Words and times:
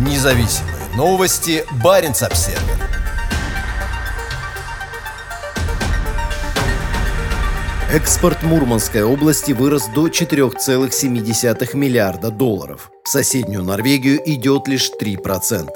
Независимые 0.00 0.74
новости. 0.96 1.62
Барин 1.84 2.12
обсерва 2.12 2.58
Экспорт 7.92 8.42
Мурманской 8.42 9.02
области 9.02 9.52
вырос 9.52 9.88
до 9.94 10.08
4,7 10.08 11.76
миллиарда 11.76 12.30
долларов. 12.30 12.90
В 13.04 13.08
соседнюю 13.10 13.62
Норвегию 13.62 14.22
идет 14.24 14.68
лишь 14.68 14.90
3%. 14.98 15.66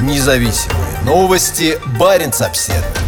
Независимые 0.00 1.00
новости. 1.04 1.78
Барин 1.96 2.32
обседный. 2.40 3.05